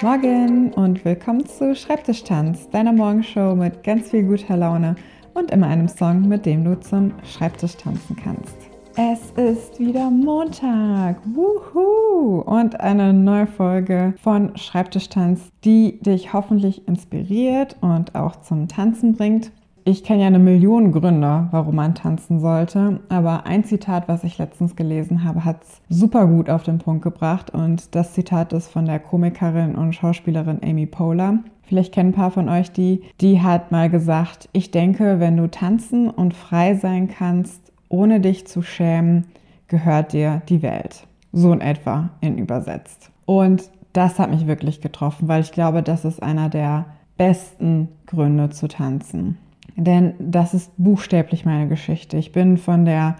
Morgen 0.00 0.72
und 0.74 1.04
willkommen 1.04 1.44
zu 1.44 1.74
Schreibtischtanz, 1.74 2.70
deiner 2.70 2.92
Morgenshow 2.92 3.56
mit 3.56 3.82
ganz 3.82 4.10
viel 4.10 4.22
guter 4.22 4.56
Laune 4.56 4.94
und 5.34 5.50
immer 5.50 5.66
einem 5.66 5.88
Song, 5.88 6.28
mit 6.28 6.46
dem 6.46 6.62
du 6.62 6.78
zum 6.78 7.12
Schreibtisch 7.24 7.76
tanzen 7.76 8.14
kannst. 8.14 8.56
Es 8.94 9.32
ist 9.32 9.80
wieder 9.80 10.08
Montag. 10.08 11.16
Wuhu! 11.34 12.42
Und 12.42 12.78
eine 12.78 13.12
neue 13.12 13.48
Folge 13.48 14.14
von 14.22 14.56
Schreibtischtanz, 14.56 15.50
die 15.64 15.98
dich 16.00 16.32
hoffentlich 16.32 16.86
inspiriert 16.86 17.76
und 17.80 18.14
auch 18.14 18.36
zum 18.36 18.68
Tanzen 18.68 19.14
bringt. 19.14 19.50
Ich 19.88 20.04
kenne 20.04 20.20
ja 20.20 20.26
eine 20.26 20.38
Million 20.38 20.92
Gründe, 20.92 21.48
warum 21.50 21.76
man 21.76 21.94
tanzen 21.94 22.40
sollte, 22.40 23.00
aber 23.08 23.46
ein 23.46 23.64
Zitat, 23.64 24.06
was 24.06 24.22
ich 24.22 24.36
letztens 24.36 24.76
gelesen 24.76 25.24
habe, 25.24 25.46
hat 25.46 25.62
es 25.62 25.80
super 25.88 26.26
gut 26.26 26.50
auf 26.50 26.62
den 26.62 26.76
Punkt 26.76 27.00
gebracht 27.00 27.54
und 27.54 27.94
das 27.94 28.12
Zitat 28.12 28.52
ist 28.52 28.68
von 28.68 28.84
der 28.84 28.98
Komikerin 28.98 29.76
und 29.76 29.94
Schauspielerin 29.94 30.60
Amy 30.62 30.84
Poehler. 30.84 31.38
Vielleicht 31.62 31.94
kennen 31.94 32.10
ein 32.10 32.14
paar 32.14 32.30
von 32.30 32.50
euch 32.50 32.70
die. 32.70 33.00
Die 33.22 33.40
hat 33.40 33.72
mal 33.72 33.88
gesagt, 33.88 34.50
ich 34.52 34.70
denke, 34.70 35.20
wenn 35.20 35.38
du 35.38 35.50
tanzen 35.50 36.10
und 36.10 36.34
frei 36.34 36.74
sein 36.74 37.08
kannst, 37.08 37.72
ohne 37.88 38.20
dich 38.20 38.46
zu 38.46 38.60
schämen, 38.60 39.24
gehört 39.68 40.12
dir 40.12 40.42
die 40.50 40.60
Welt. 40.60 41.06
So 41.32 41.50
in 41.50 41.62
etwa 41.62 42.10
in 42.20 42.36
übersetzt. 42.36 43.10
Und 43.24 43.70
das 43.94 44.18
hat 44.18 44.30
mich 44.30 44.46
wirklich 44.46 44.82
getroffen, 44.82 45.28
weil 45.28 45.40
ich 45.40 45.52
glaube, 45.52 45.82
das 45.82 46.04
ist 46.04 46.22
einer 46.22 46.50
der 46.50 46.84
besten 47.16 47.88
Gründe 48.04 48.50
zu 48.50 48.68
tanzen. 48.68 49.38
Denn 49.76 50.14
das 50.18 50.54
ist 50.54 50.72
buchstäblich 50.76 51.44
meine 51.44 51.68
Geschichte. 51.68 52.16
Ich 52.16 52.32
bin 52.32 52.56
von 52.58 52.84
der 52.84 53.16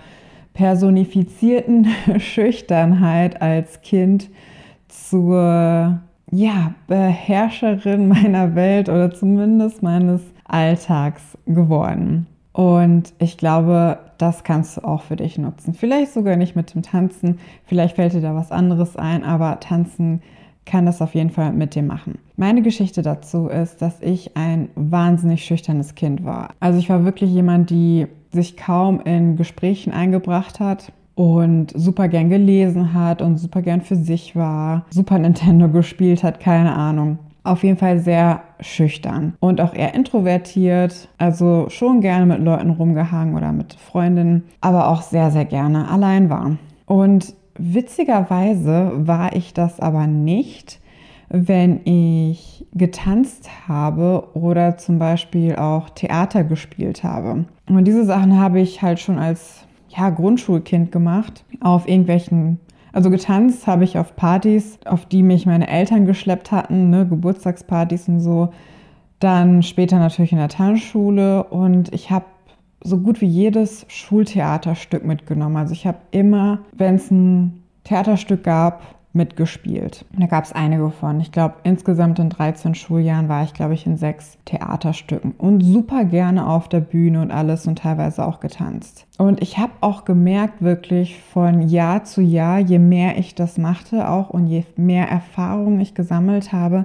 personifizierten 0.54 1.86
Schüchternheit 2.18 3.40
als 3.40 3.80
Kind 3.82 4.30
zur 4.88 6.00
ja, 6.30 6.74
Beherrscherin 6.86 8.08
meiner 8.08 8.54
Welt 8.54 8.88
oder 8.88 9.12
zumindest 9.12 9.82
meines 9.82 10.20
Alltags 10.44 11.38
geworden. 11.46 12.26
Und 12.52 13.12
ich 13.18 13.38
glaube, 13.38 13.98
das 14.18 14.42
kannst 14.42 14.76
du 14.76 14.80
auch 14.80 15.02
für 15.02 15.16
dich 15.16 15.38
nutzen. 15.38 15.74
Vielleicht 15.74 16.12
sogar 16.12 16.36
nicht 16.36 16.56
mit 16.56 16.74
dem 16.74 16.82
Tanzen, 16.82 17.38
vielleicht 17.64 17.94
fällt 17.96 18.14
dir 18.14 18.20
da 18.20 18.34
was 18.34 18.50
anderes 18.50 18.96
ein, 18.96 19.22
aber 19.22 19.60
Tanzen 19.60 20.22
kann 20.68 20.86
das 20.86 21.02
auf 21.02 21.14
jeden 21.14 21.30
Fall 21.30 21.52
mit 21.52 21.74
dir 21.74 21.82
machen. 21.82 22.18
Meine 22.36 22.62
Geschichte 22.62 23.02
dazu 23.02 23.48
ist, 23.48 23.82
dass 23.82 24.00
ich 24.00 24.36
ein 24.36 24.68
wahnsinnig 24.76 25.44
schüchternes 25.44 25.94
Kind 25.94 26.24
war. 26.24 26.50
Also 26.60 26.78
ich 26.78 26.88
war 26.88 27.04
wirklich 27.04 27.30
jemand, 27.30 27.70
die 27.70 28.06
sich 28.32 28.56
kaum 28.56 29.00
in 29.00 29.36
Gesprächen 29.36 29.92
eingebracht 29.92 30.60
hat 30.60 30.92
und 31.14 31.72
super 31.74 32.08
gern 32.08 32.28
gelesen 32.28 32.92
hat 32.92 33.22
und 33.22 33.38
super 33.38 33.62
gern 33.62 33.80
für 33.80 33.96
sich 33.96 34.36
war, 34.36 34.84
Super 34.90 35.18
Nintendo 35.18 35.68
gespielt 35.72 36.22
hat, 36.22 36.38
keine 36.38 36.74
Ahnung. 36.74 37.18
Auf 37.42 37.64
jeden 37.64 37.78
Fall 37.78 37.98
sehr 37.98 38.42
schüchtern 38.60 39.34
und 39.40 39.60
auch 39.62 39.72
eher 39.72 39.94
introvertiert, 39.94 41.08
also 41.16 41.66
schon 41.70 42.02
gerne 42.02 42.26
mit 42.26 42.40
Leuten 42.40 42.70
rumgehangen 42.70 43.34
oder 43.34 43.52
mit 43.52 43.72
Freundinnen, 43.72 44.44
aber 44.60 44.88
auch 44.88 45.00
sehr, 45.00 45.30
sehr 45.30 45.46
gerne 45.46 45.88
allein 45.88 46.28
war. 46.28 46.58
Und 46.84 47.34
Witzigerweise 47.58 48.92
war 48.94 49.34
ich 49.34 49.52
das 49.52 49.80
aber 49.80 50.06
nicht, 50.06 50.80
wenn 51.28 51.80
ich 51.84 52.66
getanzt 52.72 53.50
habe 53.68 54.28
oder 54.34 54.78
zum 54.78 54.98
Beispiel 54.98 55.56
auch 55.56 55.90
Theater 55.90 56.44
gespielt 56.44 57.04
habe. 57.04 57.44
Und 57.68 57.84
diese 57.84 58.04
Sachen 58.04 58.38
habe 58.38 58.60
ich 58.60 58.80
halt 58.80 59.00
schon 59.00 59.18
als 59.18 59.66
ja, 59.88 60.10
Grundschulkind 60.10 60.92
gemacht, 60.92 61.44
auf 61.60 61.88
irgendwelchen 61.88 62.60
also 62.92 63.10
getanzt 63.10 63.66
habe 63.66 63.84
ich 63.84 63.98
auf 63.98 64.16
Partys, 64.16 64.78
auf 64.84 65.06
die 65.06 65.22
mich 65.22 65.46
meine 65.46 65.68
Eltern 65.68 66.06
geschleppt 66.06 66.50
hatten, 66.50 66.90
ne, 66.90 67.06
Geburtstagspartys 67.06 68.08
und 68.08 68.20
so. 68.20 68.52
Dann 69.20 69.62
später 69.62 69.98
natürlich 69.98 70.32
in 70.32 70.38
der 70.38 70.48
Tanzschule 70.48 71.44
und 71.44 71.92
ich 71.92 72.10
habe 72.10 72.24
so 72.82 72.98
gut 72.98 73.20
wie 73.20 73.26
jedes 73.26 73.84
Schultheaterstück 73.88 75.04
mitgenommen. 75.04 75.56
Also 75.56 75.72
ich 75.72 75.86
habe 75.86 75.98
immer, 76.10 76.60
wenn 76.72 76.96
es 76.96 77.10
ein 77.10 77.62
Theaterstück 77.84 78.44
gab, 78.44 78.82
mitgespielt. 79.12 80.04
Da 80.16 80.26
gab 80.26 80.44
es 80.44 80.52
einige 80.52 80.90
von. 80.90 81.20
Ich 81.20 81.32
glaube, 81.32 81.54
insgesamt 81.64 82.18
in 82.18 82.30
13 82.30 82.74
Schuljahren 82.74 83.28
war 83.28 83.42
ich, 83.42 83.54
glaube 83.54 83.74
ich, 83.74 83.86
in 83.86 83.96
sechs 83.96 84.38
Theaterstücken 84.44 85.32
und 85.38 85.62
super 85.62 86.04
gerne 86.04 86.46
auf 86.46 86.68
der 86.68 86.80
Bühne 86.80 87.20
und 87.22 87.30
alles 87.30 87.66
und 87.66 87.80
teilweise 87.80 88.24
auch 88.24 88.40
getanzt. 88.40 89.06
Und 89.18 89.42
ich 89.42 89.58
habe 89.58 89.72
auch 89.80 90.04
gemerkt, 90.04 90.62
wirklich 90.62 91.20
von 91.20 91.62
Jahr 91.68 92.04
zu 92.04 92.20
Jahr, 92.20 92.58
je 92.58 92.78
mehr 92.78 93.18
ich 93.18 93.34
das 93.34 93.58
machte 93.58 94.08
auch 94.08 94.30
und 94.30 94.46
je 94.46 94.64
mehr 94.76 95.08
Erfahrung 95.08 95.80
ich 95.80 95.94
gesammelt 95.94 96.52
habe, 96.52 96.84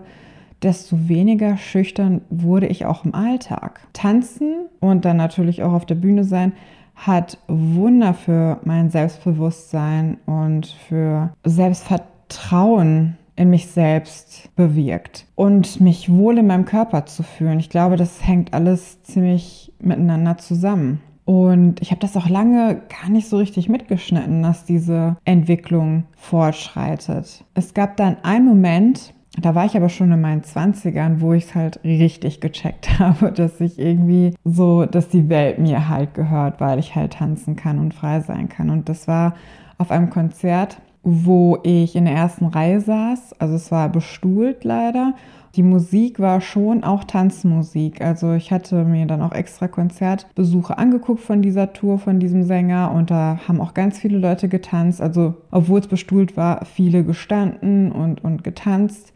desto 0.64 1.08
weniger 1.08 1.58
schüchtern 1.58 2.22
wurde 2.30 2.68
ich 2.68 2.86
auch 2.86 3.06
im 3.06 3.14
Alltag. 3.14 3.82
Tanzen 3.94 4.68
und 4.80 5.06
dann 5.06 5.18
natürlich 5.18 5.64
auch 5.64 5.74
auf 5.74 5.86
der 5.86 5.96
Bühne 5.96 6.24
sein 6.24 6.54
hat 6.96 7.38
Wunder 7.48 8.14
für 8.14 8.60
mein 8.64 8.90
Selbstbewusstsein 8.90 10.18
und 10.26 10.68
für 10.68 11.34
Selbstvertrauen 11.44 13.18
in 13.36 13.50
mich 13.50 13.68
selbst 13.68 14.56
bewirkt 14.56 15.26
und 15.36 15.82
mich 15.82 16.12
wohl 16.12 16.38
in 16.38 16.48
meinem 16.48 16.66
Körper 16.66 17.06
zu 17.06 17.24
fühlen. 17.24 17.60
Ich 17.60 17.70
glaube, 17.70 17.98
das 17.98 18.26
hängt 18.26 18.54
alles 18.54 19.02
ziemlich 19.04 19.74
miteinander 19.80 20.38
zusammen. 20.38 21.02
Und 21.26 21.82
ich 21.82 21.92
habe 21.92 22.02
das 22.02 22.18
auch 22.18 22.28
lange 22.28 22.82
gar 23.02 23.10
nicht 23.10 23.30
so 23.30 23.38
richtig 23.38 23.70
mitgeschnitten, 23.70 24.44
dass 24.44 24.66
diese 24.66 25.16
Entwicklung 25.24 26.04
fortschreitet. 26.18 27.46
Es 27.54 27.74
gab 27.74 27.96
dann 27.98 28.18
einen 28.24 28.46
Moment, 28.46 29.14
da 29.40 29.56
war 29.56 29.66
ich 29.66 29.76
aber 29.76 29.90
schon 29.90 30.12
in 30.12 30.22
meinen 30.22 30.44
Zwanzigern, 30.44 31.20
wo 31.20 31.34
ich 31.34 31.46
es 31.46 31.56
halt 31.56 31.80
richtig 31.84 32.40
gecheckt 32.40 33.00
habe, 33.00 33.32
dass 33.32 33.60
ich 33.60 33.80
irgendwie 33.80 34.36
so, 34.44 34.86
dass 34.86 35.10
die 35.10 35.30
Welt 35.30 35.60
mir 35.60 35.90
halt 35.90 36.14
gehört, 36.14 36.62
weil 36.62 36.80
ich 36.80 36.96
halt 36.96 37.14
tanzen 37.14 37.56
kann 37.56 37.80
und 37.80 37.94
frei 37.94 38.22
sein 38.22 38.50
kann. 38.50 38.70
Und 38.70 38.90
das 38.90 39.08
war 39.08 39.36
auf 39.78 39.92
einem 39.92 40.10
Konzert, 40.10 40.78
wo 41.02 41.58
ich 41.64 41.96
in 41.96 42.06
der 42.06 42.14
ersten 42.14 42.46
Reihe 42.46 42.80
saß. 42.80 43.34
Also 43.40 43.56
es 43.56 43.72
war 43.72 43.90
bestuhlt 43.90 44.64
leider. 44.64 45.14
Die 45.56 45.64
Musik 45.64 46.20
war 46.20 46.42
schon 46.42 46.84
auch 46.84 47.04
Tanzmusik. 47.04 48.02
Also 48.02 48.34
ich 48.34 48.52
hatte 48.52 48.86
mir 48.86 49.06
dann 49.06 49.22
auch 49.22 49.34
extra 49.34 49.68
Konzertbesuche 49.68 50.78
angeguckt 50.78 51.22
von 51.22 51.42
dieser 51.42 51.74
Tour, 51.74 52.00
von 52.00 52.20
diesem 52.20 52.44
Sänger. 52.44 52.92
Und 52.92 53.12
da 53.12 53.40
haben 53.48 53.62
auch 53.62 53.74
ganz 53.74 54.00
viele 54.00 54.18
Leute 54.18 54.48
getanzt. 54.48 55.02
Also 55.02 55.36
obwohl 55.52 55.80
es 55.80 55.88
bestuhlt 55.88 56.38
war, 56.38 56.66
viele 56.66 57.04
gestanden 57.04 57.92
und, 57.92 58.24
und 58.24 58.44
getanzt. 58.44 59.14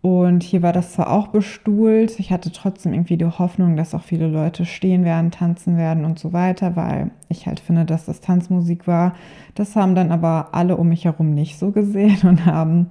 Und 0.00 0.44
hier 0.44 0.62
war 0.62 0.72
das 0.72 0.92
zwar 0.92 1.10
auch 1.10 1.28
bestuhlt, 1.28 2.20
ich 2.20 2.30
hatte 2.30 2.52
trotzdem 2.52 2.92
irgendwie 2.92 3.16
die 3.16 3.24
Hoffnung, 3.24 3.76
dass 3.76 3.94
auch 3.94 4.02
viele 4.02 4.28
Leute 4.28 4.64
stehen 4.64 5.04
werden, 5.04 5.32
tanzen 5.32 5.76
werden 5.76 6.04
und 6.04 6.20
so 6.20 6.32
weiter, 6.32 6.76
weil 6.76 7.10
ich 7.28 7.46
halt 7.46 7.58
finde, 7.58 7.84
dass 7.84 8.04
das 8.04 8.20
Tanzmusik 8.20 8.86
war. 8.86 9.14
Das 9.56 9.74
haben 9.74 9.96
dann 9.96 10.12
aber 10.12 10.50
alle 10.52 10.76
um 10.76 10.88
mich 10.88 11.04
herum 11.04 11.34
nicht 11.34 11.58
so 11.58 11.72
gesehen 11.72 12.20
und 12.22 12.46
haben 12.46 12.90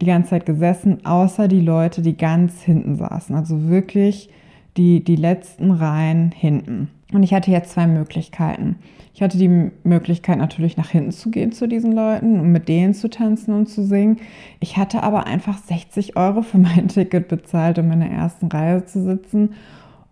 die 0.00 0.06
ganze 0.06 0.30
Zeit 0.30 0.46
gesessen, 0.46 1.04
außer 1.04 1.48
die 1.48 1.60
Leute, 1.60 2.02
die 2.02 2.16
ganz 2.16 2.62
hinten 2.62 2.96
saßen. 2.96 3.34
Also 3.34 3.68
wirklich 3.68 4.28
die, 4.76 5.02
die 5.02 5.16
letzten 5.16 5.70
Reihen 5.70 6.32
hinten. 6.32 6.88
Und 7.12 7.22
ich 7.22 7.32
hatte 7.32 7.50
jetzt 7.50 7.72
zwei 7.72 7.86
Möglichkeiten. 7.86 8.76
Ich 9.14 9.22
hatte 9.22 9.38
die 9.38 9.70
Möglichkeit 9.84 10.38
natürlich 10.38 10.76
nach 10.76 10.90
hinten 10.90 11.12
zu 11.12 11.30
gehen 11.30 11.52
zu 11.52 11.66
diesen 11.66 11.92
Leuten 11.92 12.40
und 12.40 12.52
mit 12.52 12.68
denen 12.68 12.92
zu 12.92 13.08
tanzen 13.08 13.54
und 13.54 13.66
zu 13.66 13.82
singen. 13.82 14.18
Ich 14.60 14.76
hatte 14.76 15.02
aber 15.02 15.26
einfach 15.26 15.56
60 15.56 16.16
Euro 16.16 16.42
für 16.42 16.58
mein 16.58 16.88
Ticket 16.88 17.28
bezahlt, 17.28 17.78
um 17.78 17.90
in 17.92 18.00
der 18.00 18.10
ersten 18.10 18.48
Reihe 18.48 18.84
zu 18.84 19.02
sitzen 19.02 19.54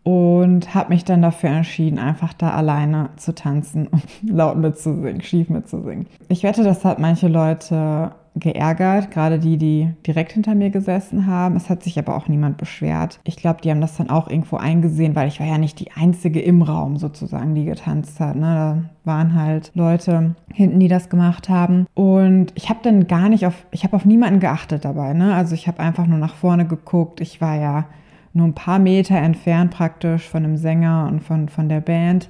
und 0.05 0.75
habe 0.75 0.91
mich 0.91 1.05
dann 1.05 1.23
dafür 1.23 1.51
entschieden, 1.51 1.99
einfach 1.99 2.33
da 2.35 2.51
alleine 2.51 3.11
zu 3.17 3.35
tanzen 3.35 3.89
und 3.89 4.03
laut 4.23 4.57
mitzusingen, 4.57 5.21
schief 5.21 5.49
mitzusingen. 5.49 6.07
Ich 6.29 6.43
wette, 6.43 6.63
das 6.63 6.85
hat 6.85 6.99
manche 6.99 7.29
Leute 7.29 8.13
geärgert, 8.37 9.11
gerade 9.11 9.39
die, 9.39 9.57
die 9.57 9.91
direkt 10.07 10.33
hinter 10.33 10.55
mir 10.55 10.71
gesessen 10.71 11.27
haben. 11.27 11.57
Es 11.57 11.71
hat 11.71 11.83
sich 11.85 11.99
aber 11.99 12.17
auch 12.17 12.27
niemand 12.27 12.57
beschwert. 12.57 13.21
Ich 13.25 13.37
glaube, 13.37 13.61
die 13.63 13.71
haben 13.71 13.81
das 13.81 13.97
dann 13.97 14.11
auch 14.11 14.29
irgendwo 14.29 14.57
eingesehen, 14.57 15.15
weil 15.15 15.29
ich 15.29 15.39
war 15.39 15.47
ja 15.47 15.59
nicht 15.59 15.79
die 15.79 15.93
Einzige 15.93 16.41
im 16.41 16.63
Raum 16.63 16.97
sozusagen, 16.97 17.55
die 17.55 17.65
getanzt 17.65 18.19
hat. 18.19 18.35
Ne? 18.35 18.43
Da 18.43 18.79
waren 19.05 19.35
halt 19.35 19.71
Leute 19.75 20.35
hinten, 20.53 20.81
die 20.81 20.89
das 20.89 21.09
gemacht 21.09 21.49
haben. 21.49 21.87
Und 21.95 22.53
ich 22.57 22.69
habe 22.69 22.81
dann 22.83 23.07
gar 23.07 23.29
nicht 23.29 23.47
auf, 23.47 23.67
ich 23.71 23.85
habe 23.85 23.95
auf 23.95 24.05
niemanden 24.05 24.41
geachtet 24.41 24.85
dabei. 24.85 25.13
Ne? 25.13 25.35
Also 25.35 25.55
ich 25.55 25.69
habe 25.69 25.81
einfach 25.81 26.07
nur 26.07 26.19
nach 26.19 26.35
vorne 26.35 26.67
geguckt. 26.67 27.21
Ich 27.21 27.41
war 27.41 27.57
ja 27.57 27.87
nur 28.33 28.49
ein 28.49 28.55
paar 28.55 28.81
Meter 28.81 29.17
entfernt 29.17 29.71
praktisch 29.71 30.29
von 30.29 30.43
dem 30.43 30.57
Sänger 30.57 31.09
und 31.09 31.23
von, 31.23 31.49
von 31.49 31.69
der 31.69 31.81
Band. 31.81 32.29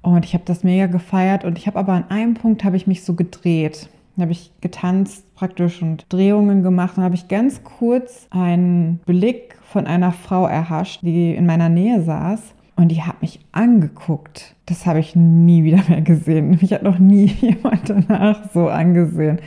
Und 0.00 0.24
ich 0.24 0.34
habe 0.34 0.44
das 0.46 0.62
mega 0.62 0.86
gefeiert 0.86 1.44
und 1.44 1.58
ich 1.58 1.66
habe 1.66 1.78
aber 1.78 1.92
an 1.92 2.08
einem 2.08 2.34
Punkt 2.34 2.62
habe 2.62 2.76
ich 2.76 2.86
mich 2.86 3.04
so 3.04 3.14
gedreht 3.14 3.90
dann 4.20 4.26
habe 4.26 4.32
ich 4.32 4.52
getanzt 4.60 5.24
praktisch 5.40 5.80
und 5.80 6.04
Drehungen 6.10 6.62
gemacht. 6.62 6.98
Dann 6.98 7.04
habe 7.04 7.14
ich 7.14 7.26
ganz 7.26 7.64
kurz 7.64 8.26
einen 8.30 9.00
Blick 9.06 9.56
von 9.62 9.86
einer 9.86 10.12
Frau 10.12 10.46
erhascht, 10.46 11.00
die 11.00 11.34
in 11.34 11.46
meiner 11.46 11.70
Nähe 11.70 12.02
saß. 12.02 12.40
Und 12.76 12.88
die 12.88 13.02
hat 13.02 13.22
mich 13.22 13.40
angeguckt. 13.50 14.54
Das 14.66 14.84
habe 14.84 15.00
ich 15.00 15.16
nie 15.16 15.64
wieder 15.64 15.80
mehr 15.88 16.02
gesehen. 16.02 16.50
Mich 16.60 16.72
hat 16.74 16.82
noch 16.82 16.98
nie 16.98 17.24
jemand 17.40 17.88
danach 17.88 18.50
so 18.52 18.68
angesehen. 18.68 19.38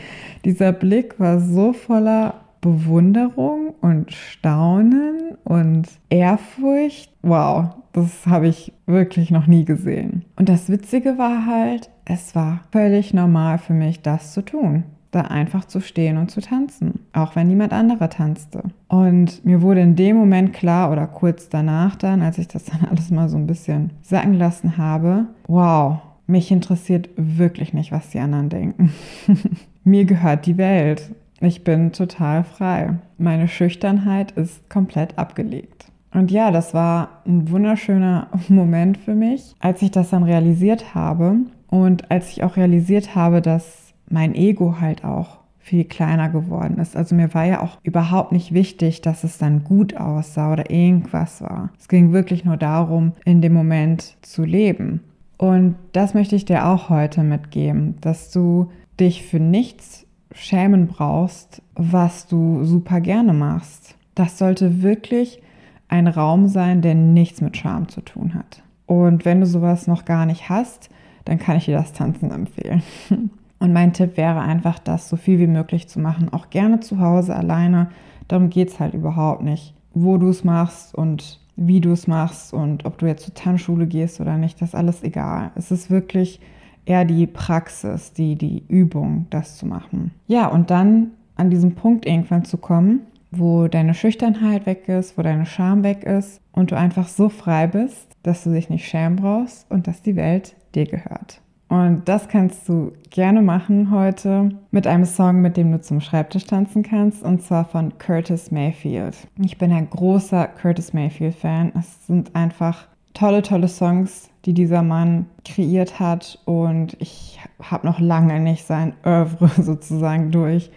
Dieser 0.45 0.72
Blick 0.72 1.19
war 1.19 1.40
so 1.40 1.74
voller 1.74 2.42
Bewunderung 2.60 3.75
und 3.81 4.12
Staunen 4.13 5.38
und 5.44 5.88
Ehrfurcht. 6.10 7.12
Wow, 7.22 7.69
das 7.92 8.25
habe 8.25 8.48
ich 8.48 8.74
wirklich 8.88 9.30
noch 9.30 9.45
nie 9.45 9.63
gesehen. 9.63 10.25
Und 10.38 10.50
das 10.50 10.69
Witzige 10.69 11.19
war 11.19 11.45
halt, 11.45 11.92
es 12.06 12.34
war 12.36 12.62
völlig 12.72 13.13
normal 13.13 13.60
für 13.60 13.74
mich, 13.74 14.01
das 14.01 14.34
zu 14.34 14.42
tun. 14.42 14.86
Da 15.13 15.21
einfach 15.21 15.65
zu 15.65 15.80
stehen 15.80 16.18
und 16.18 16.31
zu 16.31 16.42
tanzen, 16.42 17.01
auch 17.13 17.36
wenn 17.36 17.48
niemand 17.48 17.71
anderer 17.71 18.10
tanzte. 18.10 18.63
Und 18.88 19.45
mir 19.45 19.62
wurde 19.62 19.81
in 19.81 19.95
dem 19.95 20.18
Moment 20.18 20.54
klar 20.54 20.92
oder 20.92 21.06
kurz 21.06 21.50
danach 21.50 21.95
dann, 21.95 22.24
als 22.24 22.39
ich 22.39 22.48
das 22.48 22.65
dann 22.65 22.83
alles 22.89 23.12
mal 23.12 23.30
so 23.30 23.38
ein 23.38 23.45
bisschen 23.45 23.92
sacken 24.01 24.33
lassen 24.33 24.75
habe, 24.75 25.27
wow, 25.45 26.00
mich 26.25 26.51
interessiert 26.51 27.10
wirklich 27.15 27.75
nicht, 27.75 27.92
was 27.92 28.10
die 28.10 28.19
anderen 28.19 28.50
denken. 28.50 28.92
mir 29.83 30.06
gehört 30.06 30.48
die 30.48 30.57
Welt. 30.57 31.12
Ich 31.42 31.63
bin 31.63 31.92
total 31.92 32.44
frei. 32.44 32.95
Meine 33.19 33.48
Schüchternheit 33.48 34.31
ist 34.31 34.68
komplett 34.68 35.19
abgelegt. 35.19 35.86
Und 36.12 36.31
ja, 36.31 36.50
das 36.50 36.74
war 36.74 37.21
ein 37.27 37.51
wunderschöner 37.51 38.30
Moment 38.48 38.98
für 38.98 39.13
mich, 39.13 39.54
als 39.59 39.83
ich 39.83 39.92
das 39.92 40.09
dann 40.09 40.24
realisiert 40.24 40.95
habe 40.95 41.36
und 41.68 42.09
als 42.09 42.31
ich 42.31 42.44
auch 42.44 42.57
realisiert 42.57 43.13
habe, 43.13 43.44
dass 43.44 43.82
mein 44.13 44.36
Ego 44.36 44.80
halt 44.80 45.04
auch 45.04 45.39
viel 45.60 45.86
kleiner 45.86 46.30
geworden 46.30 46.77
ist. 46.77 46.95
Also 46.95 47.15
mir 47.15 47.33
war 47.33 47.45
ja 47.45 47.62
auch 47.62 47.77
überhaupt 47.83 48.31
nicht 48.31 48.54
wichtig, 48.54 49.01
dass 49.01 49.24
es 49.24 49.38
dann 49.38 49.63
gut 49.63 49.95
aussah 49.95 50.51
oder 50.51 50.69
irgendwas 50.69 51.42
war. 51.42 51.71
Es 51.80 51.88
ging 51.88 52.12
wirklich 52.12 52.44
nur 52.45 52.57
darum, 52.57 53.13
in 53.25 53.42
dem 53.42 53.54
Moment 53.54 54.18
zu 54.21 54.44
leben. 54.44 55.01
Und 55.38 55.75
das 55.94 56.13
möchte 56.13 56.36
ich 56.36 56.45
dir 56.45 56.68
auch 56.68 56.89
heute 56.89 57.24
mitgeben, 57.24 57.95
dass 58.01 58.30
du 58.30 58.69
dich 59.00 59.24
für 59.24 59.39
nichts 59.39 60.06
schämen 60.33 60.88
brauchst, 60.88 61.62
was 61.75 62.27
du 62.27 62.63
super 62.66 63.00
gerne 63.01 63.33
machst. 63.33 63.95
Das 64.16 64.38
sollte 64.38 64.83
wirklich 64.83 65.42
ein 65.88 66.07
Raum 66.07 66.48
sein, 66.48 66.81
der 66.81 66.95
nichts 66.95 67.42
mit 67.42 67.56
Scham 67.57 67.88
zu 67.88 68.01
tun 68.01 68.33
hat. 68.33 68.62
Und 68.86 69.25
wenn 69.25 69.39
du 69.39 69.45
sowas 69.45 69.88
noch 69.88 70.06
gar 70.06 70.25
nicht 70.25 70.50
hast, 70.50 70.89
dann 71.25 71.39
kann 71.39 71.57
ich 71.57 71.66
dir 71.66 71.77
das 71.77 71.94
Tanzen 71.94 72.31
empfehlen. 72.31 72.83
Und 73.63 73.71
mein 73.71 73.94
Tipp 73.94 74.18
wäre 74.18 74.42
einfach, 74.42 74.77
das 74.77 75.07
so 75.07 75.15
viel 75.15 75.39
wie 75.39 75.48
möglich 75.48 75.88
zu 75.88 76.01
machen, 76.01 76.27
auch 76.33 76.50
gerne 76.50 76.81
zu 76.81 77.00
Hause 77.00 77.33
alleine. 77.33 77.88
Darum 78.27 78.50
geht 78.50 78.68
es 78.68 78.80
halt 78.81 78.94
überhaupt 78.94 79.42
nicht, 79.42 79.74
wo 79.94 80.18
du 80.18 80.27
es 80.27 80.44
machst 80.44 80.94
und 80.94 81.39
wie 81.56 81.80
du 81.80 81.94
es 81.94 82.06
machst 82.06 82.54
und 82.54 82.83
ob 82.83 82.98
du 82.98 83.06
jetzt 83.06 83.24
zur 83.24 83.33
Tanzschule 83.33 83.88
gehst 83.88 84.19
oder 84.19 84.38
nicht, 84.38 84.62
das 84.62 84.71
ist 84.71 84.75
alles 84.75 85.01
egal. 85.01 85.51
Es 85.56 85.71
ist 85.71 85.89
wirklich 85.89 86.42
eher 86.83 87.06
die 87.06 87.25
Praxis, 87.25 88.12
die, 88.12 88.36
die 88.36 88.65
Übung, 88.68 89.27
das 89.30 89.56
zu 89.56 89.66
machen. 89.66 90.12
Ja, 90.27 90.48
und 90.48 90.69
dann 90.69 91.12
an 91.38 91.50
diesem 91.50 91.74
Punkt 91.74 92.06
irgendwann 92.06 92.44
zu 92.44 92.57
kommen, 92.57 93.04
wo 93.31 93.69
deine 93.69 93.94
Schüchternheit 93.94 94.66
weg 94.66 94.89
ist, 94.89 95.18
wo 95.18 95.21
deine 95.21 95.45
Scham 95.45 95.83
weg 95.83 96.04
ist 96.04 96.42
und 96.51 96.71
du 96.71 96.77
einfach 96.77 97.07
so 97.07 97.30
frei 97.30 97.68
bist, 97.68 98.09
dass 98.24 98.44
du 98.44 98.50
dich 98.50 98.69
nicht 98.69 98.86
schämen 98.86 99.16
brauchst 99.16 99.71
und 99.71 99.88
dass 99.88 100.01
die 100.01 100.18
Welt 100.18 100.57
dir 100.75 100.86
gehört. 100.86 101.39
Und 101.73 102.03
das 102.05 102.27
kannst 102.27 102.69
du 102.69 102.91
gerne 103.09 103.41
machen 103.41 103.89
heute 103.89 104.51
mit 104.69 104.85
einem 104.85 105.05
Song, 105.05 105.41
mit 105.41 105.57
dem 105.57 105.71
du 105.71 105.81
zum 105.81 106.01
Schreibtisch 106.01 106.45
tanzen 106.45 106.83
kannst, 106.83 107.23
und 107.23 107.41
zwar 107.41 107.65
von 107.65 107.97
Curtis 107.97 108.51
Mayfield. 108.51 109.17
Ich 109.41 109.57
bin 109.57 109.71
ein 109.71 109.89
großer 109.89 110.45
Curtis 110.49 110.93
Mayfield-Fan. 110.93 111.71
Es 111.75 112.05
sind 112.05 112.35
einfach 112.35 112.85
tolle, 113.15 113.41
tolle 113.41 113.67
Songs, 113.67 114.29
die 114.45 114.53
dieser 114.53 114.83
Mann 114.83 115.25
kreiert 115.45 115.99
hat 115.99 116.37
und 116.45 116.95
ich 116.99 117.39
habe 117.59 117.87
noch 117.87 117.99
lange 117.99 118.39
nicht 118.39 118.67
sein 118.67 118.93
Oeuvre 119.03 119.47
sozusagen 119.59 120.29
durch. 120.29 120.69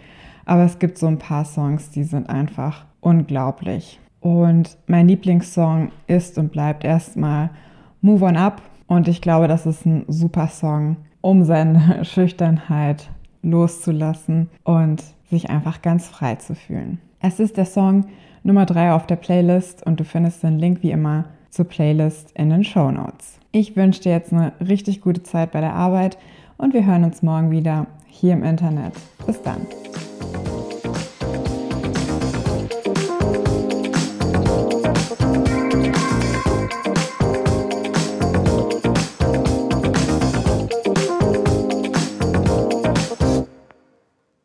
Aber 0.45 0.63
es 0.63 0.79
gibt 0.79 0.97
so 0.97 1.05
ein 1.05 1.19
paar 1.19 1.45
Songs, 1.45 1.91
die 1.91 2.05
sind 2.05 2.27
einfach 2.27 2.85
unglaublich. 3.01 3.99
Und 4.19 4.75
mein 4.87 5.07
Lieblingssong 5.07 5.91
ist 6.07 6.39
und 6.39 6.51
bleibt 6.51 6.83
erstmal 6.83 7.51
Move 8.01 8.25
On 8.25 8.35
Up. 8.35 8.63
Und 8.87 9.07
ich 9.07 9.21
glaube, 9.21 9.47
das 9.47 9.65
ist 9.65 9.85
ein 9.85 10.05
super 10.07 10.47
Song, 10.47 10.97
um 11.21 11.43
seine 11.43 12.03
Schüchternheit 12.05 13.09
loszulassen 13.43 14.49
und 14.63 15.03
sich 15.29 15.49
einfach 15.49 15.81
ganz 15.81 16.07
frei 16.07 16.35
zu 16.35 16.55
fühlen. 16.55 16.99
Es 17.19 17.39
ist 17.39 17.57
der 17.57 17.65
Song 17.65 18.05
Nummer 18.43 18.65
3 18.65 18.93
auf 18.93 19.05
der 19.05 19.17
Playlist 19.17 19.85
und 19.85 19.99
du 19.99 20.05
findest 20.05 20.43
den 20.43 20.57
Link 20.57 20.83
wie 20.83 20.91
immer 20.91 21.25
zur 21.49 21.65
Playlist 21.65 22.31
in 22.33 22.49
den 22.49 22.63
Show 22.63 22.91
Notes. 22.91 23.39
Ich 23.51 23.75
wünsche 23.75 24.01
dir 24.01 24.11
jetzt 24.11 24.31
eine 24.31 24.53
richtig 24.59 25.01
gute 25.01 25.23
Zeit 25.23 25.51
bei 25.51 25.61
der 25.61 25.73
Arbeit 25.73 26.17
und 26.57 26.73
wir 26.73 26.85
hören 26.85 27.03
uns 27.03 27.23
morgen 27.23 27.51
wieder 27.51 27.87
hier 28.07 28.33
im 28.33 28.43
Internet. 28.43 28.93
Bis 29.25 29.41
dann. 29.41 29.61